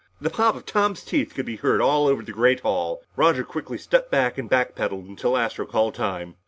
The 0.19 0.31
pop 0.31 0.55
of 0.55 0.65
Tom's 0.65 1.03
teeth 1.03 1.35
could 1.35 1.45
be 1.45 1.57
heard 1.57 1.79
all 1.79 2.07
over 2.07 2.23
the 2.23 2.31
great 2.31 2.61
hall. 2.61 3.03
Roger 3.15 3.43
quickly 3.43 3.77
stepped 3.77 4.09
back, 4.09 4.39
and 4.39 4.49
back 4.49 4.73
pedaled 4.73 5.05
until 5.05 5.37
Astro 5.37 5.67
called 5.67 5.93
time. 5.93 6.37